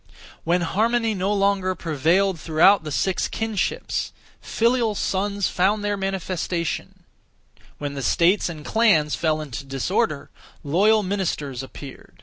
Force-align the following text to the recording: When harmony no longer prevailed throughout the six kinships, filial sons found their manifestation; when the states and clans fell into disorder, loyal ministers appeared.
When 0.43 0.61
harmony 0.61 1.13
no 1.13 1.31
longer 1.31 1.75
prevailed 1.75 2.39
throughout 2.39 2.83
the 2.83 2.91
six 2.91 3.27
kinships, 3.27 4.11
filial 4.41 4.95
sons 4.95 5.47
found 5.47 5.83
their 5.83 5.95
manifestation; 5.95 7.03
when 7.77 7.93
the 7.93 8.01
states 8.01 8.49
and 8.49 8.65
clans 8.65 9.13
fell 9.13 9.41
into 9.41 9.63
disorder, 9.63 10.31
loyal 10.63 11.03
ministers 11.03 11.61
appeared. 11.61 12.19